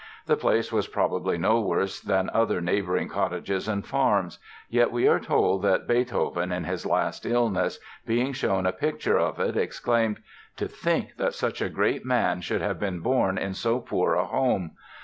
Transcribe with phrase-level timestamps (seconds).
[0.25, 5.19] The place was probably no worse than other neighboring cottages and farms; yet we are
[5.19, 10.19] told that Beethoven, in his last illness, being shown a picture of it, exclaimed:
[10.57, 14.25] "To think that such a great man should have been born in so poor a
[14.25, 14.71] home!"